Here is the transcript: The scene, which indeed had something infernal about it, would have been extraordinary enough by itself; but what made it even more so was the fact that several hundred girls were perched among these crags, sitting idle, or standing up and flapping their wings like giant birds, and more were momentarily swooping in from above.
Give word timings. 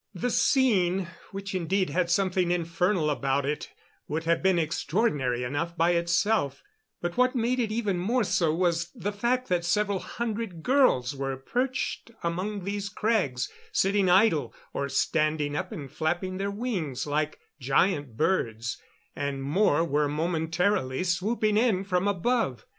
The 0.15 0.31
scene, 0.31 1.09
which 1.29 1.53
indeed 1.53 1.91
had 1.91 2.09
something 2.09 2.49
infernal 2.49 3.11
about 3.11 3.45
it, 3.45 3.69
would 4.07 4.23
have 4.23 4.41
been 4.41 4.57
extraordinary 4.57 5.43
enough 5.43 5.77
by 5.77 5.91
itself; 5.91 6.63
but 7.01 7.17
what 7.17 7.35
made 7.35 7.59
it 7.59 7.71
even 7.71 7.99
more 7.99 8.23
so 8.23 8.51
was 8.51 8.89
the 8.95 9.11
fact 9.11 9.47
that 9.49 9.63
several 9.63 9.99
hundred 9.99 10.63
girls 10.63 11.15
were 11.15 11.37
perched 11.37 12.09
among 12.23 12.63
these 12.63 12.89
crags, 12.89 13.47
sitting 13.71 14.09
idle, 14.09 14.55
or 14.73 14.89
standing 14.89 15.55
up 15.55 15.71
and 15.71 15.91
flapping 15.91 16.37
their 16.39 16.49
wings 16.49 17.05
like 17.05 17.37
giant 17.59 18.17
birds, 18.17 18.81
and 19.15 19.43
more 19.43 19.83
were 19.85 20.07
momentarily 20.07 21.03
swooping 21.03 21.57
in 21.57 21.83
from 21.83 22.07
above. 22.07 22.65